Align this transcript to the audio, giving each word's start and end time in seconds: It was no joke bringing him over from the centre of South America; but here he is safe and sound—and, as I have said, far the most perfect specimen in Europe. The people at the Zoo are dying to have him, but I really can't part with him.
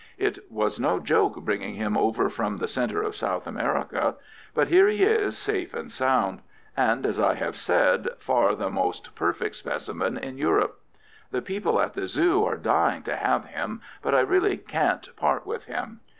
It 0.17 0.49
was 0.51 0.79
no 0.79 0.99
joke 0.99 1.35
bringing 1.45 1.75
him 1.75 1.95
over 1.95 2.27
from 2.27 2.57
the 2.57 2.67
centre 2.67 3.03
of 3.03 3.15
South 3.15 3.45
America; 3.45 4.15
but 4.55 4.67
here 4.69 4.87
he 4.87 5.03
is 5.03 5.37
safe 5.37 5.75
and 5.75 5.91
sound—and, 5.91 7.05
as 7.05 7.19
I 7.19 7.35
have 7.35 7.55
said, 7.55 8.09
far 8.17 8.55
the 8.55 8.71
most 8.71 9.13
perfect 9.13 9.53
specimen 9.57 10.17
in 10.17 10.39
Europe. 10.39 10.79
The 11.29 11.43
people 11.43 11.79
at 11.79 11.93
the 11.93 12.07
Zoo 12.07 12.43
are 12.43 12.57
dying 12.57 13.03
to 13.03 13.15
have 13.15 13.45
him, 13.45 13.79
but 14.01 14.15
I 14.15 14.21
really 14.21 14.57
can't 14.57 15.15
part 15.17 15.45
with 15.45 15.65
him. 15.65 15.99